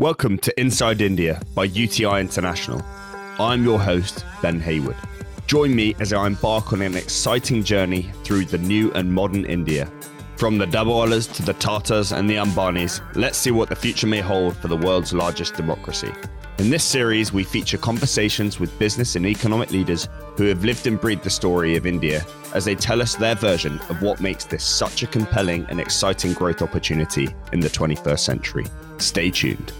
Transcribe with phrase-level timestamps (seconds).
[0.00, 2.80] Welcome to Inside India by UTI International.
[3.40, 4.94] I'm your host, Ben Hayward.
[5.48, 9.90] Join me as I embark on an exciting journey through the new and modern India.
[10.36, 14.20] From the Dabbawalas to the Tatas and the Ambanis, let's see what the future may
[14.20, 16.12] hold for the world's largest democracy.
[16.58, 21.00] In this series, we feature conversations with business and economic leaders who have lived and
[21.00, 22.24] breathed the story of India
[22.54, 26.34] as they tell us their version of what makes this such a compelling and exciting
[26.34, 28.66] growth opportunity in the 21st century.
[28.98, 29.72] Stay tuned.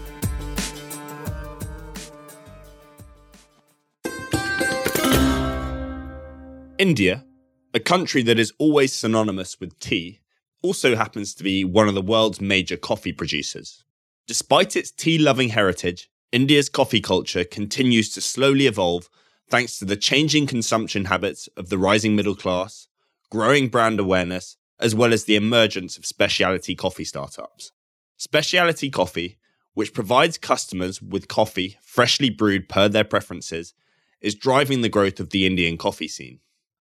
[6.79, 7.25] India,
[7.73, 10.21] a country that is always synonymous with tea,
[10.61, 13.83] also happens to be one of the world's major coffee producers.
[14.27, 19.09] Despite its tea loving heritage, India's coffee culture continues to slowly evolve
[19.49, 22.87] thanks to the changing consumption habits of the rising middle class,
[23.29, 27.73] growing brand awareness, as well as the emergence of specialty coffee startups.
[28.15, 29.37] Specialty coffee,
[29.73, 33.73] which provides customers with coffee freshly brewed per their preferences,
[34.21, 36.39] is driving the growth of the Indian coffee scene.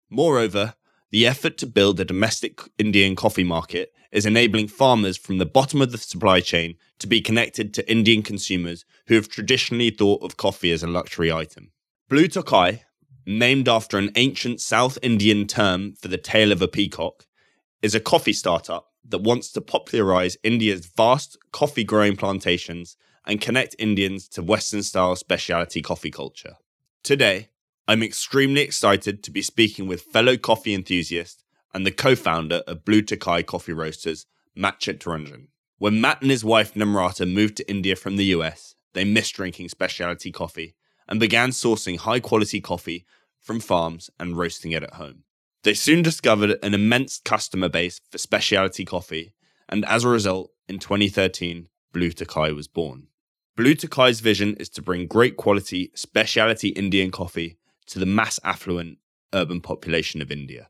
[0.10, 0.76] Moreover,
[1.12, 5.82] the effort to build a domestic Indian coffee market is enabling farmers from the bottom
[5.82, 10.38] of the supply chain to be connected to Indian consumers who have traditionally thought of
[10.38, 11.72] coffee as a luxury item.
[12.10, 12.84] Blue Tokai,
[13.26, 17.26] named after an ancient South Indian term for the tail of a peacock,
[17.82, 23.76] is a coffee startup that wants to popularize India's vast coffee growing plantations and connect
[23.78, 26.56] Indians to Western style specialty coffee culture.
[27.04, 27.50] Today,
[27.90, 32.84] I'm extremely excited to be speaking with fellow coffee enthusiast and the co founder of
[32.84, 35.48] Blue Tokai Coffee Roasters, Matt Chittaranjan.
[35.78, 39.70] When Matt and his wife Namrata moved to India from the US, they missed drinking
[39.70, 40.76] specialty coffee
[41.08, 43.06] and began sourcing high quality coffee
[43.40, 45.24] from farms and roasting it at home.
[45.64, 49.34] They soon discovered an immense customer base for specialty coffee,
[49.70, 53.08] and as a result, in 2013, Blue Tokai was born.
[53.56, 57.57] Blue Tokai's vision is to bring great quality specialty Indian coffee
[57.88, 58.98] to the mass affluent
[59.34, 60.70] urban population of India.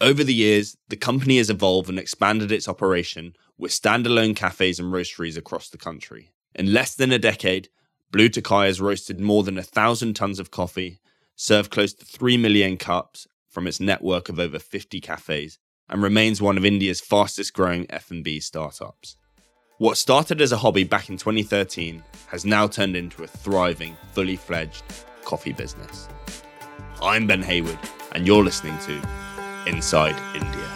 [0.00, 4.92] Over the years, the company has evolved and expanded its operation with standalone cafes and
[4.92, 6.32] roasteries across the country.
[6.54, 7.68] In less than a decade,
[8.10, 11.00] Blue Tokai has roasted more than a thousand tons of coffee,
[11.36, 16.40] served close to 3 million cups from its network of over 50 cafes, and remains
[16.40, 19.16] one of India's fastest growing F&B startups.
[19.78, 24.36] What started as a hobby back in 2013 has now turned into a thriving, fully
[24.36, 24.82] fledged
[25.24, 26.08] coffee business.
[27.02, 27.78] I'm Ben Hayward,
[28.12, 29.00] and you're listening to
[29.66, 30.66] Inside India.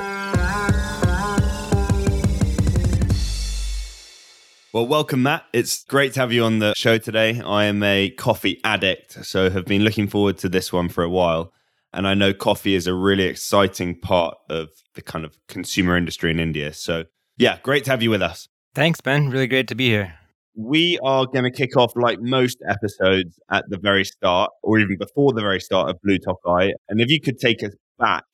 [4.72, 5.44] Well, welcome, Matt.
[5.52, 7.42] It's great to have you on the show today.
[7.44, 11.10] I am a coffee addict, so have been looking forward to this one for a
[11.10, 11.52] while.
[11.92, 16.30] And I know coffee is a really exciting part of the kind of consumer industry
[16.30, 16.72] in India.
[16.72, 17.04] So,
[17.36, 18.48] yeah, great to have you with us.
[18.74, 19.28] Thanks, Ben.
[19.28, 20.14] Really great to be here
[20.56, 24.96] we are going to kick off like most episodes at the very start or even
[24.98, 26.72] before the very start of Blue Tokai.
[26.88, 28.24] And if you could take us back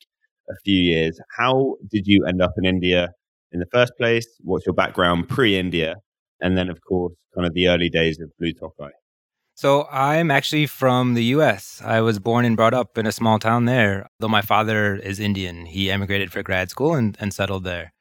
[0.49, 3.09] a few years, how did you end up in India
[3.51, 4.27] in the first place?
[4.41, 5.95] What's your background pre India?
[6.39, 8.89] And then, of course, kind of the early days of Blue Tokai.
[9.55, 11.81] So I'm actually from the US.
[11.85, 15.19] I was born and brought up in a small town there, though my father is
[15.19, 15.65] Indian.
[15.65, 17.93] He emigrated for grad school and, and settled there.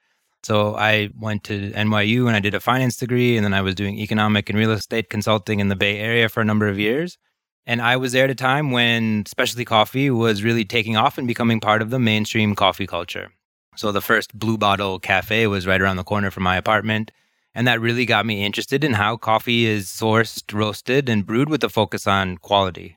[0.43, 3.75] So I went to NYU and I did a finance degree, and then I was
[3.75, 7.19] doing economic and real estate consulting in the Bay Area for a number of years.
[7.67, 11.29] And I was there at a time when specialty coffee was really taking off and
[11.29, 13.31] becoming part of the mainstream coffee culture.
[13.77, 17.13] So the first Blue Bottle Cafe was right around the corner from my apartment.
[17.55, 21.65] And that really got me interested in how coffee is sourced, roasted, and brewed with
[21.65, 22.97] a focus on quality.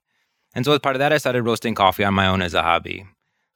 [0.53, 2.61] And so, as part of that, I started roasting coffee on my own as a
[2.61, 3.05] hobby.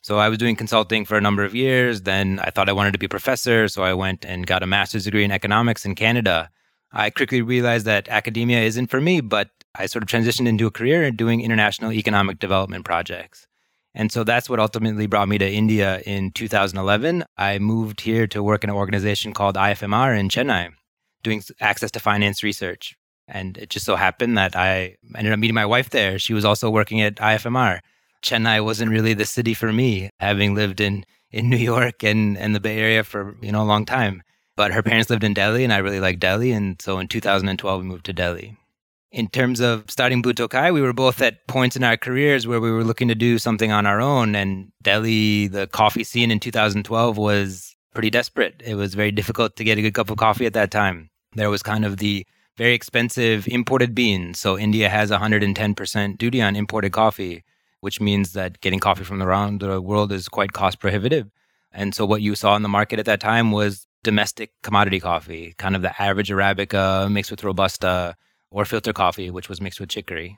[0.08, 2.04] So I was doing consulting for a number of years.
[2.04, 3.68] Then I thought I wanted to be a professor.
[3.68, 6.50] So I went and got a master's degree in economics in Canada.
[6.94, 10.72] I quickly realized that academia isn't for me, but I sort of transitioned into a
[10.72, 13.48] career in doing international economic development projects.
[13.94, 17.26] And so that's what ultimately brought me to India in 2011.
[17.38, 20.70] I moved here to work in an organization called IFMR in Chennai,
[21.22, 22.96] doing access to finance research.
[23.28, 26.18] And it just so happened that I ended up meeting my wife there.
[26.18, 27.82] She was also working at IFMR.
[28.22, 32.56] Chennai wasn't really the city for me, having lived in, in New York and, and
[32.56, 34.24] the Bay Area for you know a long time.
[34.56, 37.82] But her parents lived in Delhi, and I really liked Delhi, and so in 2012
[37.82, 38.58] we moved to Delhi.
[39.12, 42.60] In terms of starting Blue Tokai, we were both at points in our careers where
[42.60, 46.40] we were looking to do something on our own, and Delhi, the coffee scene in
[46.40, 48.62] 2012 was pretty desperate.
[48.66, 51.10] It was very difficult to get a good cup of coffee at that time.
[51.34, 52.26] There was kind of the
[52.58, 54.40] very expensive imported beans.
[54.40, 57.44] So India has 110% duty on imported coffee
[57.82, 61.30] which means that getting coffee from around the world is quite cost prohibitive.
[61.72, 65.54] And so what you saw in the market at that time was domestic commodity coffee,
[65.58, 68.16] kind of the average Arabica mixed with Robusta,
[68.50, 70.38] or filter coffee, which was mixed with chicory.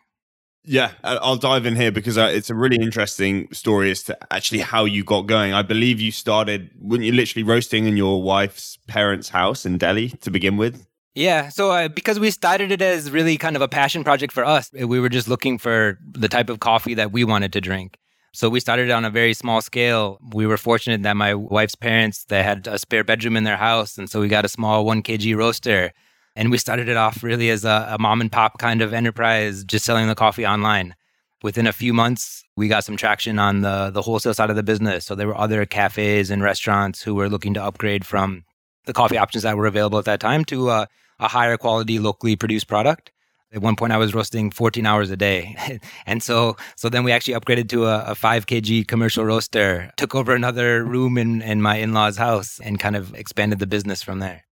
[0.64, 4.60] Yeah, I'll dive in here because uh, it's a really interesting story as to actually
[4.60, 5.54] how you got going.
[5.54, 10.10] I believe you started, weren't you literally roasting in your wife's parents' house in Delhi
[10.22, 10.86] to begin with?
[11.20, 11.50] Yeah.
[11.50, 14.72] So, uh, because we started it as really kind of a passion project for us,
[14.72, 17.98] we were just looking for the type of coffee that we wanted to drink.
[18.32, 20.18] So we started on a very small scale.
[20.34, 23.98] We were fortunate that my wife's parents they had a spare bedroom in their house,
[23.98, 25.92] and so we got a small one kg roaster,
[26.38, 29.66] and we started it off really as a, a mom and pop kind of enterprise,
[29.66, 30.96] just selling the coffee online.
[31.44, 34.64] Within a few months, we got some traction on the the wholesale side of the
[34.64, 35.04] business.
[35.04, 38.46] So there were other cafes and restaurants who were looking to upgrade from
[38.86, 40.86] the coffee options that were available at that time to uh,
[41.20, 43.12] a higher quality, locally produced product.
[43.52, 47.12] At one point, I was roasting 14 hours a day, and so so then we
[47.12, 49.92] actually upgraded to a, a five kg commercial roaster.
[49.98, 53.66] Took over another room in in my in law's house and kind of expanded the
[53.66, 54.46] business from there.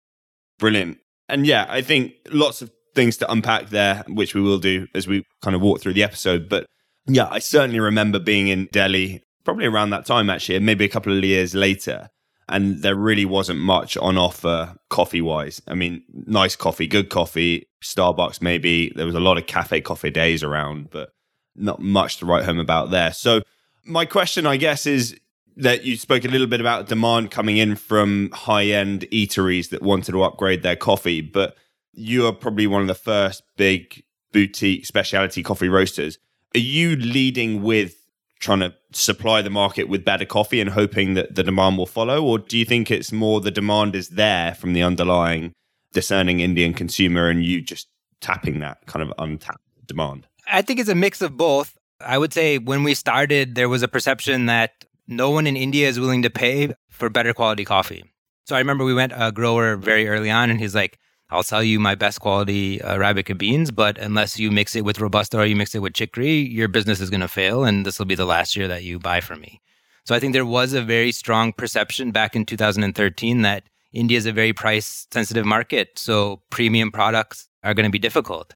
[0.57, 0.97] Brilliant,
[1.29, 5.07] and yeah, I think lots of things to unpack there, which we will do as
[5.07, 6.49] we kind of walk through the episode.
[6.49, 6.65] But
[7.05, 10.89] yeah, I certainly remember being in Delhi probably around that time actually, and maybe a
[10.89, 12.09] couple of years later,
[12.49, 15.61] and there really wasn't much on offer coffee wise.
[15.67, 18.91] I mean, nice coffee, good coffee, Starbucks maybe.
[18.95, 21.09] There was a lot of cafe coffee days around, but
[21.55, 23.11] not much to write home about there.
[23.11, 23.41] So,
[23.85, 25.17] my question, I guess, is
[25.57, 29.81] that you spoke a little bit about demand coming in from high end eateries that
[29.81, 31.55] wanted to upgrade their coffee, but
[31.93, 36.19] you are probably one of the first big boutique specialty coffee roasters.
[36.55, 38.06] Are you leading with
[38.39, 42.23] trying to supply the market with better coffee and hoping that the demand will follow?
[42.23, 45.53] Or do you think it's more the demand is there from the underlying
[45.93, 47.87] discerning Indian consumer and you just
[48.21, 50.27] tapping that kind of untapped demand?
[50.51, 51.77] I think it's a mix of both.
[51.99, 55.87] I would say when we started, there was a perception that no one in India
[55.87, 58.03] is willing to pay for better quality coffee.
[58.45, 60.99] So I remember we went a grower very early on, and he's like,
[61.29, 65.39] I'll sell you my best quality Arabica beans, but unless you mix it with Robusta
[65.39, 67.65] or you mix it with chicory, your business is going to fail.
[67.65, 69.61] And this will be the last year that you buy from me.
[70.05, 74.25] So I think there was a very strong perception back in 2013 that India is
[74.25, 75.99] a very price sensitive market.
[75.99, 78.53] So premium products are going to be difficult.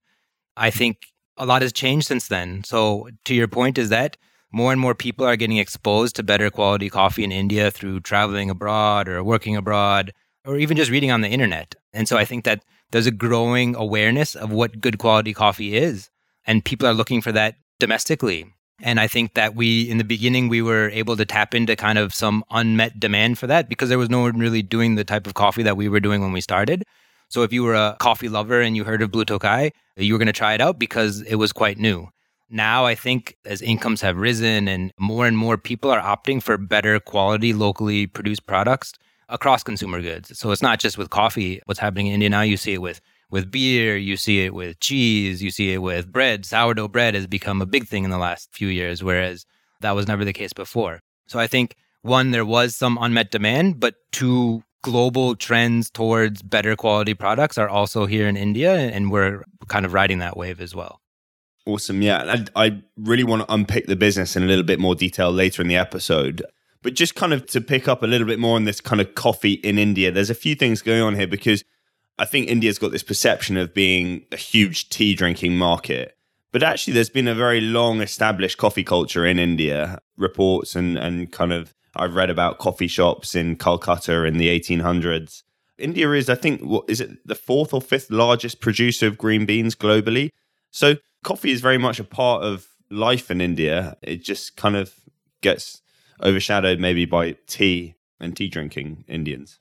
[0.56, 2.64] I think a lot has changed since then.
[2.64, 4.16] So to your point, is that
[4.54, 8.50] more and more people are getting exposed to better quality coffee in India through traveling
[8.50, 10.14] abroad or working abroad
[10.46, 11.76] or even just reading on the internet.
[11.94, 16.10] And so I think that there's a growing awareness of what good quality coffee is.
[16.46, 18.54] And people are looking for that domestically.
[18.82, 21.98] And I think that we, in the beginning, we were able to tap into kind
[21.98, 25.28] of some unmet demand for that because there was no one really doing the type
[25.28, 26.84] of coffee that we were doing when we started.
[27.30, 30.18] So if you were a coffee lover and you heard of Blue Tokai, you were
[30.18, 32.10] going to try it out because it was quite new.
[32.50, 36.58] Now, I think as incomes have risen and more and more people are opting for
[36.58, 38.92] better quality, locally produced products,
[39.32, 40.38] across consumer goods.
[40.38, 41.62] So it's not just with coffee.
[41.66, 43.02] What's happening in India now, you see it with
[43.32, 46.46] with beer, you see it with cheese, you see it with bread.
[46.46, 49.46] Sourdough bread has become a big thing in the last few years, whereas
[49.80, 51.02] that was never the case before.
[51.28, 56.76] So I think one, there was some unmet demand, but two, global trends towards better
[56.76, 60.76] quality products are also here in India, and we're kind of riding that wave as
[60.76, 61.00] well.
[61.66, 62.02] Awesome.
[62.02, 62.44] Yeah.
[62.56, 65.62] I, I really want to unpick the business in a little bit more detail later
[65.62, 66.44] in the episode.
[66.84, 69.14] But just kind of to pick up a little bit more on this kind of
[69.14, 71.64] coffee in India, there's a few things going on here because
[72.18, 76.16] I think India's got this perception of being a huge tea drinking market.
[76.52, 80.00] But actually, there's been a very long established coffee culture in India.
[80.18, 85.44] Reports and, and kind of, I've read about coffee shops in Calcutta in the 1800s.
[85.78, 89.46] India is, I think, what is it, the fourth or fifth largest producer of green
[89.46, 90.30] beans globally?
[90.72, 93.98] So coffee is very much a part of life in India.
[94.02, 94.94] It just kind of
[95.42, 95.81] gets
[96.22, 99.60] overshadowed maybe by tea and tea drinking Indians.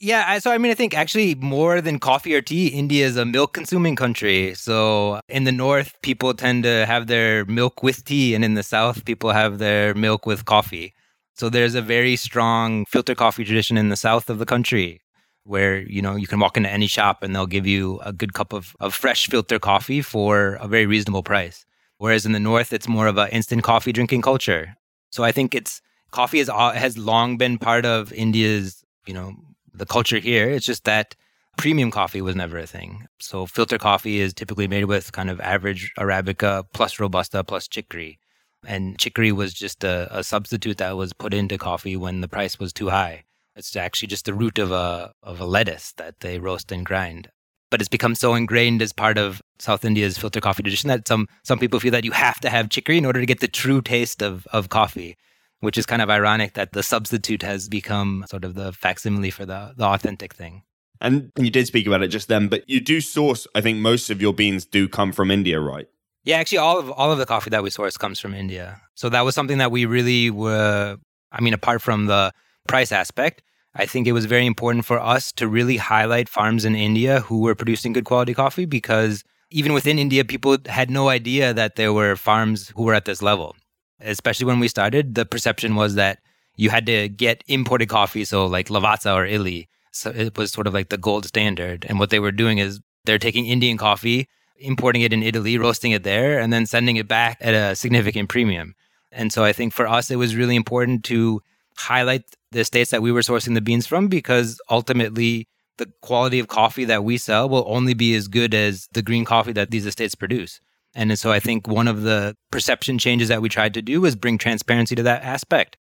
[0.00, 3.24] Yeah, so I mean, I think actually more than coffee or tea, India is a
[3.24, 4.54] milk consuming country.
[4.54, 8.62] So in the north, people tend to have their milk with tea, and in the
[8.62, 10.92] south, people have their milk with coffee.
[11.34, 15.00] So there's a very strong filter coffee tradition in the south of the country
[15.44, 18.32] where you know you can walk into any shop and they'll give you a good
[18.32, 21.64] cup of, of fresh filter coffee for a very reasonable price
[21.98, 24.74] whereas in the north it's more of an instant coffee drinking culture
[25.10, 25.82] so i think it's
[26.14, 29.34] coffee has has long been part of India's, you know,
[29.74, 30.48] the culture here.
[30.48, 31.16] It's just that
[31.58, 33.06] premium coffee was never a thing.
[33.18, 38.20] So filter coffee is typically made with kind of average arabica plus robusta plus chicory.
[38.64, 42.58] And chicory was just a, a substitute that was put into coffee when the price
[42.60, 43.24] was too high.
[43.56, 47.28] It's actually just the root of a of a lettuce that they roast and grind.
[47.70, 51.26] But it's become so ingrained as part of South India's filter coffee tradition that some
[51.42, 53.82] some people feel that you have to have chicory in order to get the true
[53.82, 55.16] taste of of coffee
[55.64, 59.44] which is kind of ironic that the substitute has become sort of the facsimile for
[59.44, 60.62] the, the authentic thing.
[61.00, 64.10] And you did speak about it just then, but you do source, I think most
[64.10, 65.86] of your beans do come from India, right?
[66.24, 68.80] Yeah, actually all of all of the coffee that we source comes from India.
[68.94, 70.96] So that was something that we really were
[71.30, 72.32] I mean apart from the
[72.66, 73.42] price aspect,
[73.74, 77.40] I think it was very important for us to really highlight farms in India who
[77.40, 81.92] were producing good quality coffee because even within India people had no idea that there
[81.92, 83.54] were farms who were at this level.
[84.00, 86.18] Especially when we started, the perception was that
[86.56, 90.66] you had to get imported coffee so like Lavazza or Illy so it was sort
[90.66, 91.86] of like the gold standard.
[91.88, 95.92] And what they were doing is they're taking Indian coffee, importing it in Italy, roasting
[95.92, 98.74] it there, and then sending it back at a significant premium.
[99.12, 101.42] And so I think for us, it was really important to
[101.76, 105.46] highlight the states that we were sourcing the beans from because ultimately
[105.78, 109.24] the quality of coffee that we sell will only be as good as the green
[109.24, 110.60] coffee that these estates produce.
[110.94, 114.14] And so I think one of the perception changes that we tried to do was
[114.14, 115.76] bring transparency to that aspect.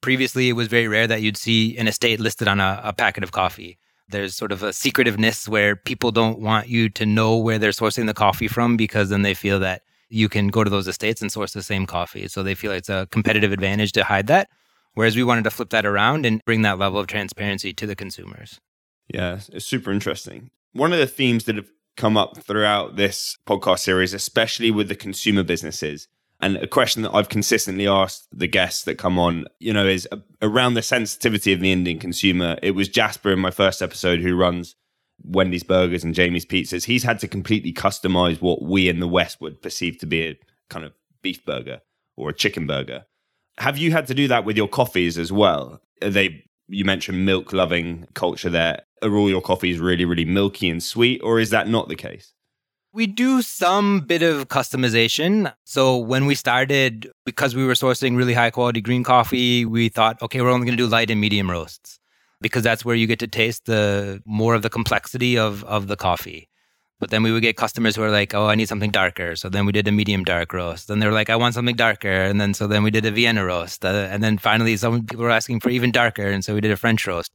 [0.00, 3.22] Previously, it was very rare that you'd see an estate listed on a, a packet
[3.22, 3.78] of coffee.
[4.08, 8.06] There's sort of a secretiveness where people don't want you to know where they're sourcing
[8.06, 11.32] the coffee from because then they feel that you can go to those estates and
[11.32, 12.28] source the same coffee.
[12.28, 14.48] So they feel it's a competitive advantage to hide that.
[14.94, 17.96] Whereas we wanted to flip that around and bring that level of transparency to the
[17.96, 18.60] consumers.
[19.12, 20.50] Yeah, it's super interesting.
[20.72, 24.94] One of the themes that have come up throughout this podcast series, especially with the
[24.94, 26.08] consumer businesses,
[26.40, 30.06] and a question that I've consistently asked the guests that come on, you know, is
[30.12, 32.58] uh, around the sensitivity of the Indian consumer.
[32.62, 34.76] It was Jasper in my first episode who runs
[35.24, 36.84] Wendy's Burgers and Jamie's Pizzas.
[36.84, 40.38] He's had to completely customize what we in the West would perceive to be a
[40.68, 41.80] kind of beef burger
[42.16, 43.06] or a chicken burger.
[43.58, 45.80] Have you had to do that with your coffees as well?
[46.02, 48.82] Are they you mentioned milk loving culture there.
[49.02, 52.32] Are all your coffees really, really milky and sweet, or is that not the case?
[52.92, 55.52] We do some bit of customization.
[55.64, 60.20] So when we started, because we were sourcing really high quality green coffee, we thought,
[60.22, 62.00] okay, we're only going to do light and medium roasts
[62.40, 65.96] because that's where you get to taste the more of the complexity of of the
[65.96, 66.48] coffee.
[66.98, 69.36] But then we would get customers who are like, oh, I need something darker.
[69.36, 70.88] So then we did a medium dark roast.
[70.88, 72.08] Then they're like, I want something darker.
[72.08, 73.84] And then so then we did a Vienna roast.
[73.84, 76.28] Uh, and then finally, some people were asking for even darker.
[76.30, 77.32] And so we did a French roast.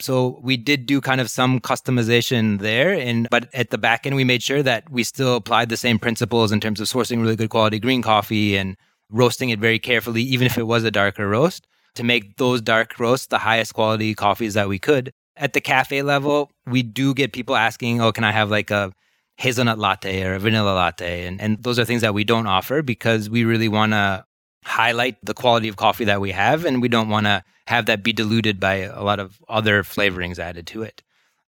[0.00, 4.16] So we did do kind of some customization there, and but at the back end,
[4.16, 7.36] we made sure that we still applied the same principles in terms of sourcing really
[7.36, 8.76] good quality green coffee and
[9.10, 12.98] roasting it very carefully, even if it was a darker roast, to make those dark
[12.98, 15.12] roasts the highest quality coffees that we could.
[15.36, 18.92] At the cafe level, we do get people asking, "Oh, can I have like a
[19.36, 22.82] hazelnut latte or a vanilla latte?" And and those are things that we don't offer
[22.82, 24.24] because we really want to
[24.64, 28.02] highlight the quality of coffee that we have, and we don't want to have that
[28.02, 31.02] be diluted by a lot of other flavorings added to it.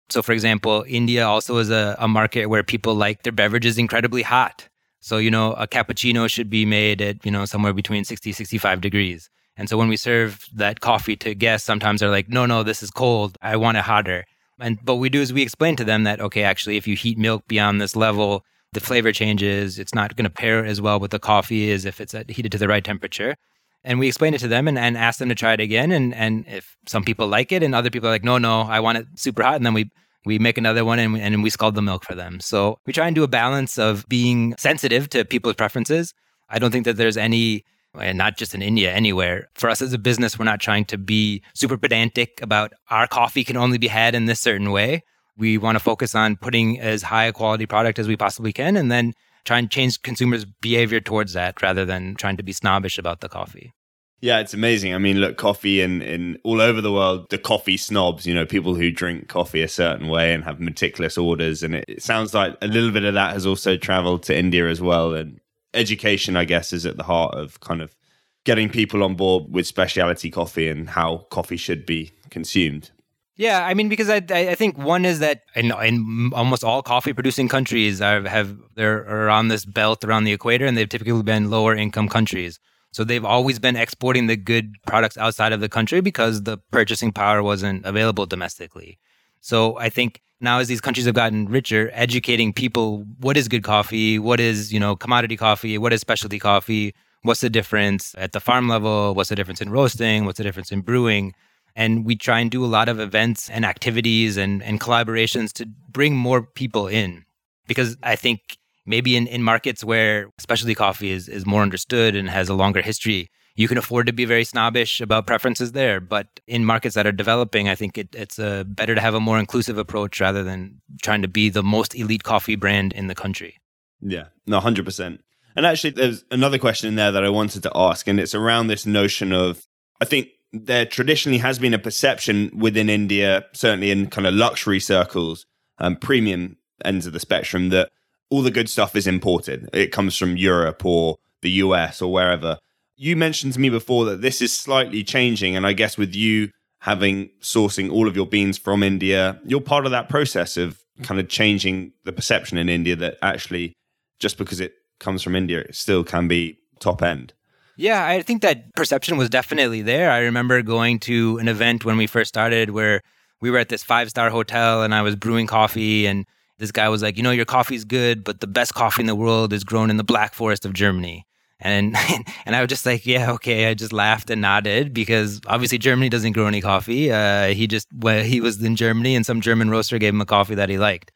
[0.10, 4.24] So, for example, India also is a, a market where people like their beverages incredibly
[4.24, 4.68] hot.
[5.02, 8.82] So, you know, a cappuccino should be made at, you know, somewhere between 60, 65
[8.82, 9.30] degrees.
[9.56, 12.82] And so when we serve that coffee to guests, sometimes they're like, no, no, this
[12.82, 13.38] is cold.
[13.42, 14.26] I want it hotter.
[14.60, 17.18] And what we do is we explain to them that, okay, actually, if you heat
[17.18, 19.80] milk beyond this level, the flavor changes.
[19.80, 22.58] It's not going to pair as well with the coffee as if it's heated to
[22.58, 23.36] the right temperature
[23.84, 25.92] and we explained it to them and, and asked them to try it again.
[25.92, 28.80] And and if some people like it and other people are like no no i
[28.80, 29.56] want it super hot.
[29.56, 29.90] And then we
[30.26, 32.40] we make another one and, and we scald the milk for them.
[32.40, 36.14] So we try and do a balance of being sensitive to people's preferences.
[36.50, 37.64] I don't think that there's any
[37.98, 39.50] and not just in india anywhere.
[39.56, 43.44] For us as a business we're not trying to be super pedantic about our coffee
[43.44, 45.04] can only be had in this certain way.
[45.38, 48.76] We want to focus on putting as high a quality product as we possibly can.
[48.76, 49.14] And then
[49.46, 53.30] try and change consumers' behavior towards that rather than trying to be snobbish about the
[53.30, 53.74] coffee.
[54.22, 54.94] Yeah, it's amazing.
[54.94, 58.46] I mean, look, coffee in, in all over the world, the coffee snobs, you know,
[58.46, 61.64] people who drink coffee a certain way and have meticulous orders.
[61.64, 64.68] And it, it sounds like a little bit of that has also traveled to India
[64.68, 65.14] as well.
[65.14, 65.40] And
[65.74, 67.96] education, I guess, is at the heart of kind of
[68.44, 72.92] getting people on board with specialty coffee and how coffee should be consumed.
[73.40, 77.14] Yeah, I mean, because I I think one is that in, in almost all coffee
[77.14, 81.50] producing countries are, have they're around this belt around the equator, and they've typically been
[81.50, 82.60] lower income countries.
[82.92, 87.14] So they've always been exporting the good products outside of the country because the purchasing
[87.14, 89.00] power wasn't available domestically.
[89.40, 93.64] So I think now as these countries have gotten richer, educating people what is good
[93.64, 98.34] coffee, what is you know commodity coffee, what is specialty coffee, what's the difference at
[98.34, 101.32] the farm level, what's the difference in roasting, what's the difference in brewing
[101.80, 105.66] and we try and do a lot of events and activities and, and collaborations to
[105.90, 107.24] bring more people in.
[107.68, 108.42] Because I think
[108.86, 112.82] maybe in, in markets where specialty coffee is, is more understood and has a longer
[112.82, 116.02] history, you can afford to be very snobbish about preferences there.
[116.02, 119.22] But in markets that are developing, I think it, it's uh, better to have a
[119.22, 123.16] more inclusive approach rather than trying to be the most elite coffee brand in the
[123.16, 123.56] country.
[124.02, 125.20] Yeah, no, 100%.
[125.56, 128.68] And actually, there's another question in there that I wanted to ask, and it's around
[128.68, 129.66] this notion of
[130.02, 134.80] I think there traditionally has been a perception within India, certainly in kind of luxury
[134.80, 135.46] circles,
[135.78, 137.90] um, premium ends of the spectrum, that
[138.30, 139.70] all the good stuff is imported.
[139.74, 142.58] It comes from Europe or the US or wherever.
[142.96, 145.56] You mentioned to me before that this is slightly changing.
[145.56, 146.50] And I guess with you
[146.82, 151.20] having sourcing all of your beans from India, you're part of that process of kind
[151.20, 153.74] of changing the perception in India that actually
[154.20, 157.34] just because it comes from India, it still can be top end.
[157.80, 160.12] Yeah, I think that perception was definitely there.
[160.12, 163.02] I remember going to an event when we first started where
[163.40, 166.26] we were at this five star hotel and I was brewing coffee and
[166.58, 169.16] this guy was like, you know, your coffee's good, but the best coffee in the
[169.16, 171.26] world is grown in the Black Forest of Germany.
[171.62, 171.96] And
[172.46, 173.70] and I was just like, yeah, okay.
[173.70, 177.14] I just laughed and nodded because obviously Germany doesn't grow any coffee.
[177.14, 180.26] Uh, he just well, he was in Germany and some German roaster gave him a
[180.26, 181.14] coffee that he liked.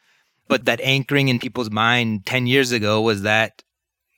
[0.48, 3.64] But that anchoring in people's mind ten years ago was that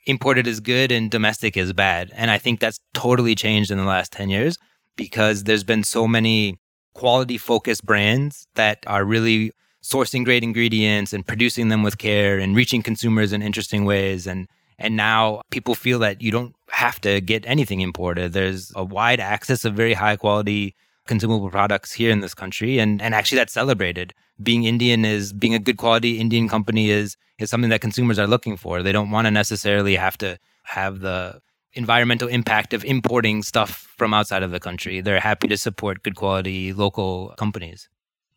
[0.06, 2.12] imported is good and domestic is bad.
[2.16, 4.58] And I think that's totally changed in the last 10 years
[4.96, 6.60] because there's been so many
[6.94, 9.52] quality focused brands that are really
[9.84, 14.48] sourcing great ingredients and producing them with care and reaching consumers in interesting ways and
[14.78, 18.34] and now people feel that you don't have to get anything imported.
[18.34, 20.76] There's a wide access of very high quality
[21.08, 25.54] consumable products here in this country and and actually that's celebrated being indian is being
[25.54, 28.82] a good quality indian company is is something that consumers are looking for.
[28.82, 31.42] They don't want to necessarily have to have the
[31.74, 35.02] environmental impact of importing stuff from outside of the country.
[35.02, 37.90] They're happy to support good quality local companies.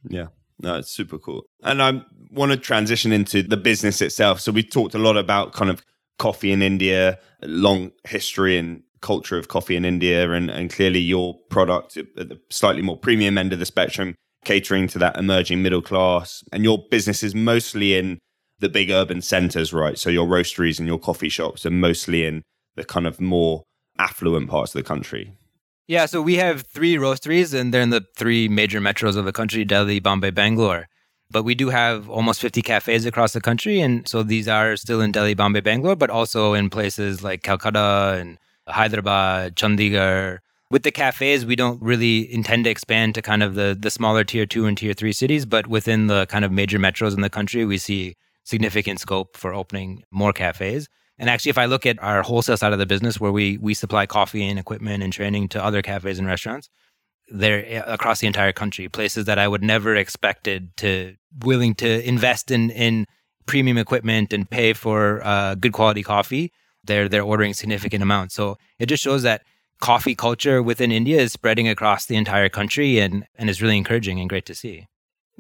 [0.09, 0.27] Yeah.
[0.61, 1.45] No it's super cool.
[1.63, 4.41] And i want to transition into the business itself.
[4.41, 5.85] So we talked a lot about kind of
[6.19, 11.39] coffee in india long history and culture of coffee in India, and, and clearly your
[11.51, 14.15] product at the slightly more premium end of the spectrum,
[14.45, 16.43] catering to that emerging middle class.
[16.53, 18.19] And your business is mostly in
[18.61, 19.99] the big urban centers, right?
[19.99, 22.43] So your roasteries and your coffee shops are mostly in
[22.77, 23.65] the kind of more
[23.99, 25.33] affluent parts of the country.
[25.87, 29.33] Yeah, so we have three roasteries, and they're in the three major metros of the
[29.33, 30.87] country Delhi, Bombay, Bangalore.
[31.31, 33.81] But we do have almost 50 cafes across the country.
[33.81, 38.17] And so these are still in Delhi, Bombay, Bangalore, but also in places like Calcutta
[38.19, 40.39] and Hyderabad, Chandigarh.
[40.71, 44.25] With the cafes, we don't really intend to expand to kind of the the smaller
[44.25, 47.31] tier two and tier three cities, but within the kind of major metros in the
[47.31, 48.17] country, we see
[48.49, 50.89] significant scope for opening more cafes.
[51.19, 53.75] And actually, if I look at our wholesale side of the business, where we we
[53.75, 56.69] supply coffee and equipment and training to other cafes and restaurants,
[57.29, 62.09] they're eh, across the entire country, places that I would never expected to willing to
[62.09, 63.07] invest in in
[63.47, 66.53] premium equipment and pay for uh, good quality coffee
[66.89, 68.35] they're they're ordering significant amounts.
[68.35, 69.43] So it just shows that
[69.81, 74.19] coffee culture within India is spreading across the entire country and and is really encouraging
[74.19, 74.89] and great to see.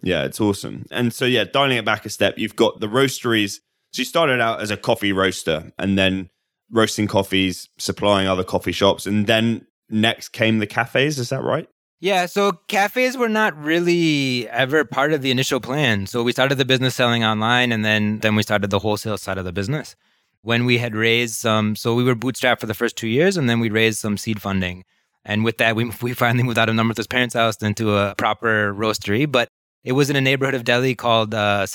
[0.02, 0.86] Yeah, it's awesome.
[0.90, 3.60] And so yeah, dialing it back a step, you've got the roasteries.
[3.92, 6.30] So you started out as a coffee roaster and then
[6.70, 11.68] roasting coffees, supplying other coffee shops, and then next came the cafes, is that right?
[12.00, 16.06] Yeah, so cafes were not really ever part of the initial plan.
[16.06, 19.38] So we started the business selling online and then then we started the wholesale side
[19.38, 19.96] of the business
[20.42, 23.48] when we had raised some, so we were bootstrapped for the first two years, and
[23.48, 24.84] then we raised some seed funding.
[25.24, 28.74] And with that, we, we finally moved out of Namrata's parents' house into a proper
[28.74, 29.30] roastery.
[29.30, 29.48] But
[29.88, 31.66] it was in a neighborhood of Delhi called uh,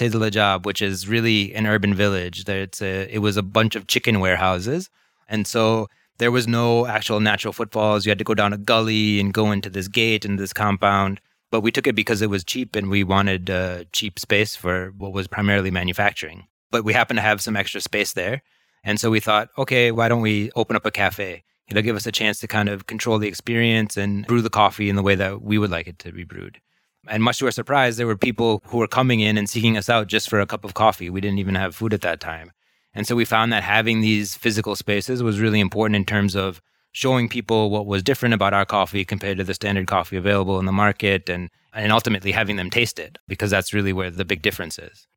[0.62, 2.48] which is really an urban village.
[2.48, 4.92] It's a, it was a bunch of chicken warehouses.
[5.28, 5.88] And so
[6.20, 8.06] there was no actual natural footfalls.
[8.06, 11.22] You had to go down a gully and go into this gate and this compound.
[11.50, 14.94] But we took it because it was cheap and we wanted uh, cheap space for
[14.96, 16.46] what was primarily manufacturing.
[16.70, 18.44] But we happened to have some extra space there.
[18.84, 21.44] And so we thought, okay, why don't we open up a cafe?
[21.68, 24.88] It'll give us a chance to kind of control the experience and brew the coffee
[24.88, 26.62] in the way that we would like it to be brewed.
[27.08, 29.90] And much to our surprise, there were people who were coming in and seeking us
[29.90, 31.10] out just for a cup of coffee.
[31.10, 32.52] We didn't even have food at that time.
[32.94, 36.62] And so we found that having these physical spaces was really important in terms of
[36.92, 40.66] showing people what was different about our coffee compared to the standard coffee available in
[40.66, 44.42] the market and, and ultimately having them taste it because that's really where the big
[44.44, 45.08] difference is.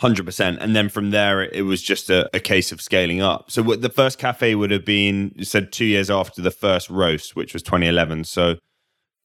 [0.00, 0.58] 100%.
[0.60, 3.50] And then from there, it was just a, a case of scaling up.
[3.50, 6.90] So what the first cafe would have been, you said two years after the first
[6.90, 8.24] roast, which was 2011.
[8.24, 8.56] So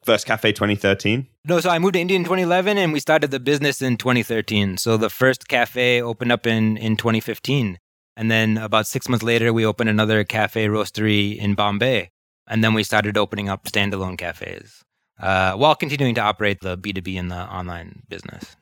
[0.07, 1.27] first cafe 2013?
[1.45, 4.77] No, so I moved to India in 2011 and we started the business in 2013.
[4.77, 7.77] So the first cafe opened up in, in 2015.
[8.15, 12.09] And then about six months later, we opened another cafe roastery in Bombay.
[12.47, 14.85] And then we started opening up standalone cafes
[15.19, 18.55] uh, while continuing to operate the B2B and the online business.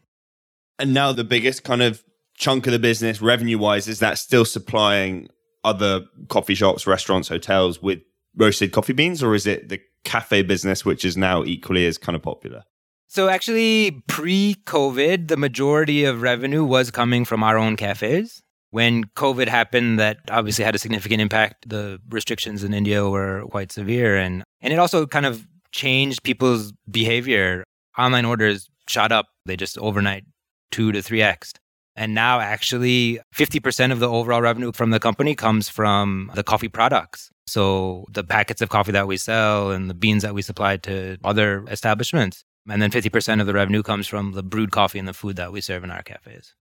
[0.79, 2.03] And now the biggest kind of
[2.35, 5.29] chunk of the business, revenue wise, is that still supplying
[5.63, 7.99] other coffee shops, restaurants, hotels with
[8.37, 12.15] roasted coffee beans, or is it the cafe business, which is now equally as kind
[12.15, 12.63] of popular?
[13.07, 18.41] So, actually, pre COVID, the majority of revenue was coming from our own cafes.
[18.71, 21.69] When COVID happened, that obviously had a significant impact.
[21.69, 24.17] The restrictions in India were quite severe.
[24.17, 27.63] And, and it also kind of changed people's behavior.
[27.97, 29.27] Online orders shot up.
[29.45, 30.25] They just overnight
[30.71, 31.53] two to three x.
[31.95, 36.67] And now, actually, 50% of the overall revenue from the company comes from the coffee
[36.67, 37.31] products.
[37.47, 41.17] So, the packets of coffee that we sell and the beans that we supply to
[41.23, 42.43] other establishments.
[42.67, 45.51] And then 50% of the revenue comes from the brewed coffee and the food that
[45.51, 46.55] we serve in our cafes.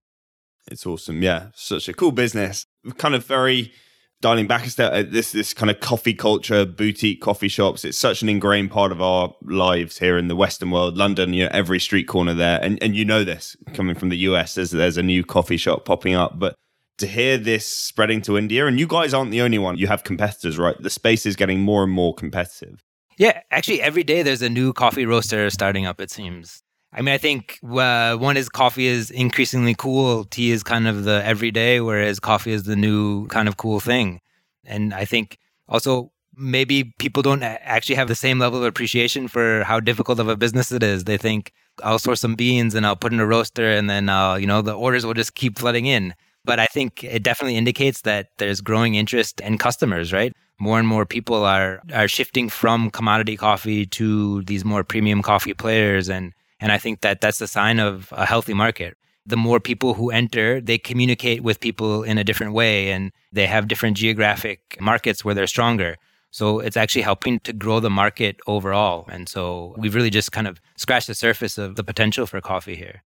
[0.71, 1.23] It's awesome.
[1.23, 1.47] Yeah.
[1.55, 2.65] Such a cool business.
[2.97, 3.73] Kind of very
[4.21, 7.85] dialing back a step, uh, this this kind of coffee culture, boutique coffee shops.
[7.85, 10.97] It's such an ingrained part of our lives here in the Western world.
[10.97, 14.17] London, you know, every street corner there, and and you know this coming from the
[14.17, 14.55] US.
[14.55, 16.55] There's there's a new coffee shop popping up, but
[16.97, 19.77] to hear this spreading to India, and you guys aren't the only one.
[19.77, 20.75] You have competitors, right?
[20.81, 22.83] The space is getting more and more competitive.
[23.17, 26.01] Yeah, actually, every day there's a new coffee roaster starting up.
[26.01, 26.61] It seems.
[26.91, 30.23] I mean, I think uh, one is coffee is increasingly cool.
[30.25, 34.21] Tea is kind of the everyday, whereas coffee is the new kind of cool thing.
[34.65, 39.63] And I think also maybe people don't actually have the same level of appreciation for
[39.63, 41.03] how difficult of a business it is.
[41.03, 41.51] They think
[41.83, 44.61] I'll source some beans and I'll put in a roaster and then I'll, you know,
[44.61, 46.13] the orders will just keep flooding in.
[46.45, 50.33] But I think it definitely indicates that there's growing interest in customers, right?
[50.59, 55.53] More and more people are are shifting from commodity coffee to these more premium coffee
[55.53, 58.95] players and and I think that that's a sign of a healthy market.
[59.25, 63.47] The more people who enter, they communicate with people in a different way and they
[63.47, 65.97] have different geographic markets where they're stronger.
[66.31, 69.07] So it's actually helping to grow the market overall.
[69.09, 72.75] And so we've really just kind of scratched the surface of the potential for coffee
[72.75, 73.03] here.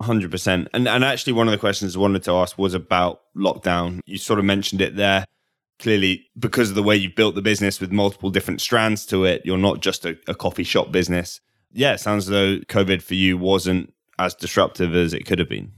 [0.00, 0.68] 100%.
[0.72, 4.00] And, and actually, one of the questions I wanted to ask was about lockdown.
[4.06, 5.24] You sort of mentioned it there.
[5.78, 9.42] Clearly, because of the way you've built the business with multiple different strands to it,
[9.44, 11.40] you're not just a, a coffee shop business
[11.72, 15.48] yeah, it sounds as though COVID for you wasn't as disruptive as it could have
[15.48, 15.72] been.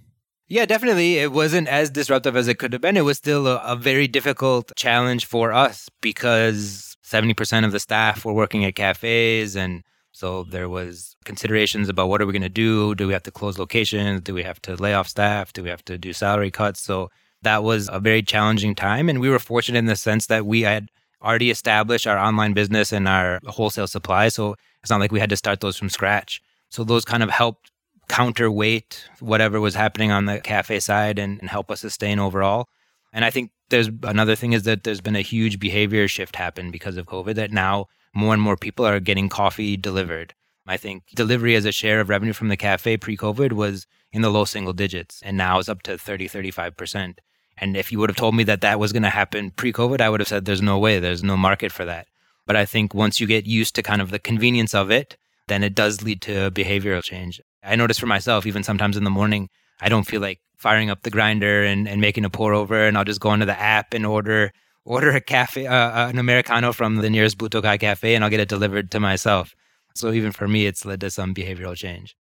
[0.49, 1.19] Yeah, definitely.
[1.19, 2.97] It wasn't as disruptive as it could have been.
[2.97, 8.25] It was still a, a very difficult challenge for us because 70% of the staff
[8.25, 9.83] were working at cafes and
[10.15, 12.95] so there was considerations about what are we going to do?
[12.95, 14.21] Do we have to close locations?
[14.21, 15.53] Do we have to lay off staff?
[15.53, 16.81] Do we have to do salary cuts?
[16.81, 17.11] So
[17.43, 20.63] that was a very challenging time and we were fortunate in the sense that we
[20.63, 20.89] had
[21.21, 24.29] already established our online business and our wholesale supply.
[24.29, 26.41] So it's not like we had to start those from scratch.
[26.69, 27.73] So those kind of helped
[28.09, 32.69] counterweight whatever was happening on the cafe side and, and help us sustain overall.
[33.13, 36.71] And I think there's another thing is that there's been a huge behavior shift happen
[36.71, 40.35] because of COVID that now more and more people are getting coffee delivered.
[40.67, 44.23] I think delivery as a share of revenue from the cafe pre COVID was in
[44.23, 47.19] the low single digits and now it's up to 30, 35%.
[47.59, 50.01] And if you would have told me that that was going to happen pre COVID,
[50.01, 52.07] I would have said there's no way, there's no market for that.
[52.47, 55.17] But I think once you get used to kind of the convenience of it,
[55.49, 57.41] then it does lead to behavioral change.
[57.63, 59.49] I notice for myself, even sometimes in the morning,
[59.81, 62.97] I don't feel like firing up the grinder and, and making a pour over, and
[62.97, 64.53] I'll just go into the app and order
[64.85, 68.31] order a cafe, uh, uh an americano from the nearest Blue Tokai cafe, and I'll
[68.31, 69.55] get it delivered to myself.
[69.95, 72.17] So even for me, it's led to some behavioral change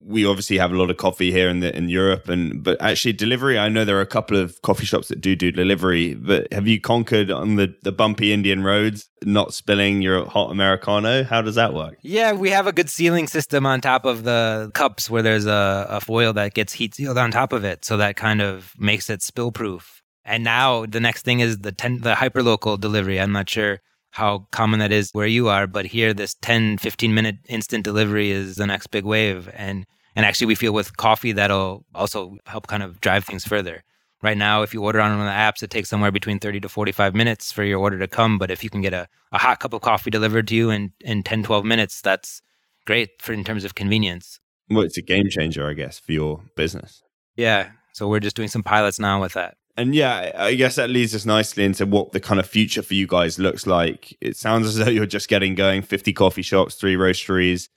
[0.00, 3.12] we obviously have a lot of coffee here in the in Europe, and but actually
[3.12, 3.58] delivery.
[3.58, 6.14] I know there are a couple of coffee shops that do do delivery.
[6.14, 11.24] But have you conquered on the the bumpy Indian roads, not spilling your hot americano?
[11.24, 11.98] How does that work?
[12.02, 15.86] Yeah, we have a good sealing system on top of the cups where there's a,
[15.88, 19.08] a foil that gets heat sealed on top of it, so that kind of makes
[19.08, 20.02] it spill proof.
[20.26, 23.20] And now the next thing is the ten, the hyperlocal delivery.
[23.20, 27.14] I'm not sure how common that is where you are, but here this 10, 15
[27.14, 29.48] minute instant delivery is the next big wave.
[29.54, 29.86] And
[30.16, 33.84] and actually we feel with coffee that'll also help kind of drive things further.
[34.22, 36.60] Right now, if you order on one of the apps, it takes somewhere between 30
[36.60, 38.38] to 45 minutes for your order to come.
[38.38, 40.92] But if you can get a, a hot cup of coffee delivered to you in,
[41.00, 42.40] in 10, 12 minutes, that's
[42.86, 44.40] great for in terms of convenience.
[44.70, 47.02] Well, it's a game changer, I guess, for your business.
[47.36, 47.70] Yeah.
[47.92, 49.58] So we're just doing some pilots now with that.
[49.76, 52.94] And yeah, I guess that leads us nicely into what the kind of future for
[52.94, 54.16] you guys looks like.
[54.22, 57.68] It sounds as though you're just getting going 50 coffee shops, three roasteries,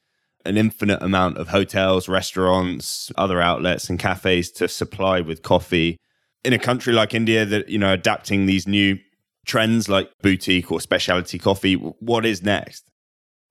[0.46, 5.98] an infinite amount of hotels, restaurants, other outlets, and cafes to supply with coffee.
[6.46, 8.98] In a country like India, that, you know, adapting these new
[9.46, 12.89] trends like boutique or specialty coffee, what is next?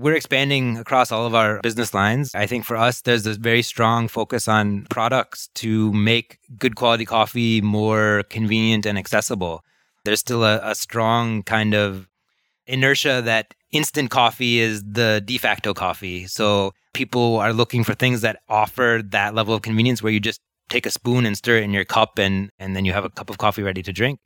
[0.00, 2.32] We're expanding across all of our business lines.
[2.32, 7.04] I think for us, there's a very strong focus on products to make good quality
[7.04, 9.64] coffee more convenient and accessible.
[10.04, 12.08] There's still a, a strong kind of
[12.68, 16.28] inertia that instant coffee is the de facto coffee.
[16.28, 20.40] So people are looking for things that offer that level of convenience where you just
[20.68, 23.10] take a spoon and stir it in your cup and and then you have a
[23.10, 24.20] cup of coffee ready to drink.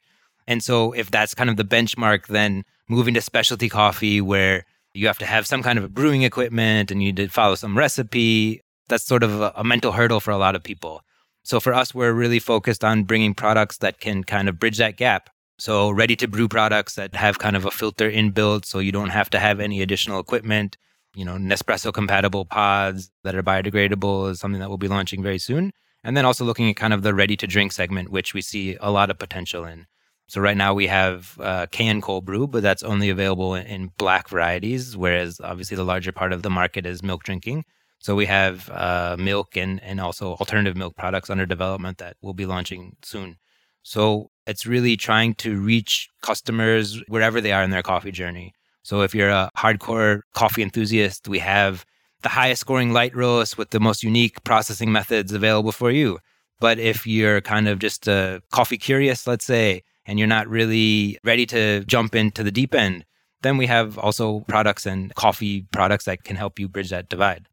[0.47, 5.07] And so if that's kind of the benchmark, then moving to specialty coffee where you
[5.07, 8.61] have to have some kind of brewing equipment and you did follow some recipe.
[8.89, 11.03] That's sort of a, a mental hurdle for a lot of people.
[11.45, 14.97] So for us, we're really focused on bringing products that can kind of bridge that
[14.97, 15.31] gap.
[15.59, 19.11] So ready to brew products that have kind of a filter inbuilt so you don't
[19.11, 20.77] have to have any additional equipment.
[21.15, 25.39] you know, Nespresso compatible pods that are biodegradable is something that we'll be launching very
[25.39, 25.73] soon.
[26.05, 28.77] And then also looking at kind of the ready to drink segment, which we see
[28.81, 29.87] a lot of potential in.
[30.29, 34.29] So right now we have uh, can cold brew, but that's only available in black
[34.29, 37.65] varieties, whereas obviously the larger part of the market is milk drinking.
[37.99, 42.35] So we have uh, milk and, and also alternative milk products under development that we'll
[42.35, 43.37] be launching soon.
[43.83, 48.55] So it's really trying to reach customers wherever they are in their coffee journey.
[48.83, 51.85] So if you're a hardcore coffee enthusiast, we have
[52.23, 56.19] the highest scoring light roast with the most unique processing methods available for you.
[56.59, 61.19] But if you're kind of just a coffee curious, let's say, and you're not really
[61.25, 63.05] ready to jump into the deep end,
[63.43, 67.47] then we have also products and coffee products that can help you bridge that divide.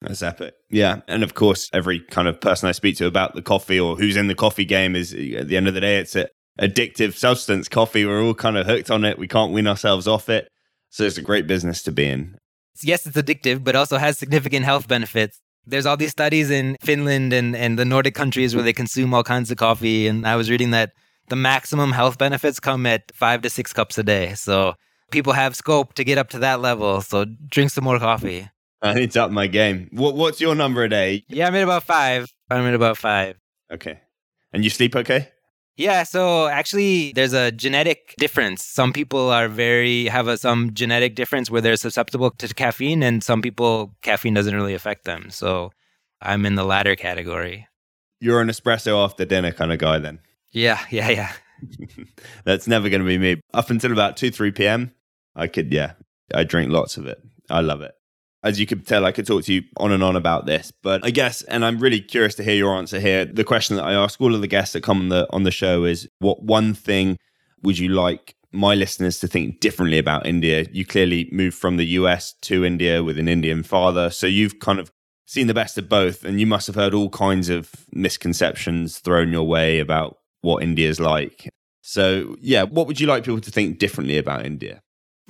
[0.00, 0.54] That's epic.
[0.70, 1.00] Yeah.
[1.08, 4.16] And of course, every kind of person I speak to about the coffee or who's
[4.16, 6.26] in the coffee game is at the end of the day, it's an
[6.60, 7.68] addictive substance.
[7.68, 9.18] Coffee, we're all kind of hooked on it.
[9.18, 10.48] We can't win ourselves off it.
[10.90, 12.36] So it's a great business to be in.
[12.82, 15.40] Yes, it's addictive, but also has significant health benefits.
[15.64, 19.24] There's all these studies in Finland and, and the Nordic countries where they consume all
[19.24, 20.06] kinds of coffee.
[20.06, 20.92] And I was reading that
[21.28, 24.34] the maximum health benefits come at five to six cups a day.
[24.34, 24.74] So
[25.10, 27.00] people have scope to get up to that level.
[27.00, 28.48] So drink some more coffee.
[28.82, 29.88] I need to up my game.
[29.92, 31.24] What, what's your number a day?
[31.28, 32.30] Yeah, I'm at about five.
[32.50, 33.36] I'm at about five.
[33.72, 34.00] Okay.
[34.52, 35.28] And you sleep okay?
[35.76, 38.64] Yeah, so actually there's a genetic difference.
[38.64, 43.22] Some people are very have a some genetic difference where they're susceptible to caffeine and
[43.22, 45.28] some people caffeine doesn't really affect them.
[45.30, 45.72] So
[46.22, 47.68] I'm in the latter category.
[48.20, 50.20] You're an espresso after dinner kind of guy then.
[50.56, 51.32] Yeah, yeah, yeah.
[52.44, 53.40] That's never going to be me.
[53.54, 54.92] Up until about 2 3 p.m.
[55.34, 55.92] I could yeah,
[56.34, 57.22] I drink lots of it.
[57.50, 57.92] I love it
[58.46, 61.04] as you could tell, I could talk to you on and on about this, but
[61.04, 63.24] I guess, and I'm really curious to hear your answer here.
[63.24, 65.50] The question that I ask all of the guests that come on the on the
[65.50, 67.16] show is, what one thing
[67.62, 70.64] would you like my listeners to think differently about India?
[70.70, 74.78] You clearly moved from the US to India with an Indian father, so you've kind
[74.78, 74.92] of
[75.26, 79.32] seen the best of both, and you must have heard all kinds of misconceptions thrown
[79.32, 81.48] your way about what India is like.
[81.82, 84.80] So, yeah, what would you like people to think differently about India?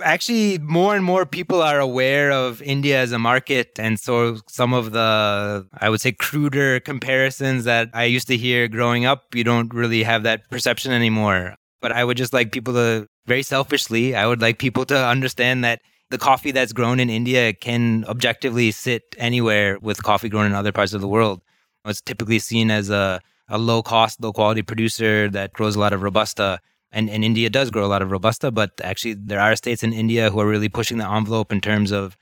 [0.03, 3.79] actually more and more people are aware of India as a market.
[3.79, 8.69] And so some of the, I would say, cruder comparisons that I used to hear
[8.69, 11.55] growing up, you don't really have that perception anymore.
[11.81, 15.65] But I would just like people to, very selfishly, I would like people to understand
[15.65, 20.53] that the coffee that's grown in India can objectively sit anywhere with coffee grown in
[20.53, 21.41] other parts of the world.
[21.85, 25.93] It's typically seen as a, a low cost, low quality producer that grows a lot
[25.93, 26.61] of Robusta
[26.93, 29.93] and, and India does grow a lot of Robusta, but actually there are states in
[29.93, 32.17] India who are really pushing the envelope in terms of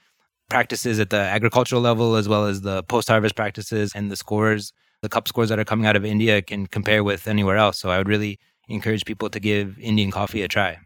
[0.50, 4.72] practices at the agricultural level as well as the post-harvest practices and the scores.
[5.02, 7.78] The cup scores that are coming out of India can compare with anywhere else.
[7.78, 10.78] So I would really encourage people to give Indian coffee a try.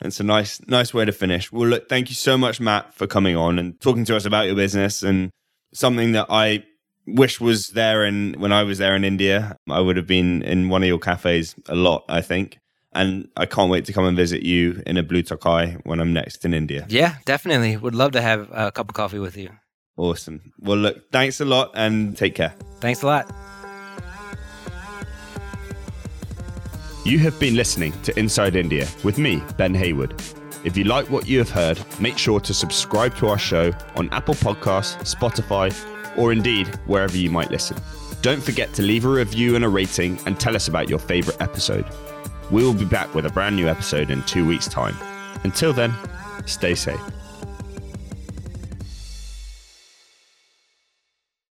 [0.00, 1.52] It's a nice, nice way to finish.
[1.52, 4.46] Well, look, thank you so much, Matt, for coming on and talking to us about
[4.46, 5.30] your business and
[5.72, 6.64] something that I
[7.06, 8.04] wish was there.
[8.04, 10.98] And when I was there in India, I would have been in one of your
[10.98, 12.04] cafes a lot.
[12.08, 12.58] I think.
[12.94, 16.12] And I can't wait to come and visit you in a Blue Tokai when I'm
[16.12, 16.84] next in India.
[16.90, 17.76] Yeah, definitely.
[17.78, 19.48] Would love to have a cup of coffee with you.
[19.96, 20.52] Awesome.
[20.58, 22.54] Well, look, thanks a lot and take care.
[22.80, 23.34] Thanks a lot.
[27.04, 30.14] You have been listening to Inside India with me, Ben Hayward.
[30.62, 34.08] If you like what you have heard, make sure to subscribe to our show on
[34.10, 35.72] Apple Podcasts, Spotify,
[36.16, 37.76] or indeed wherever you might listen.
[38.22, 41.40] Don't forget to leave a review and a rating and tell us about your favorite
[41.40, 41.84] episode.
[42.50, 44.94] We will be back with a brand new episode in two weeks' time.
[45.44, 45.92] Until then,
[46.46, 47.00] stay safe.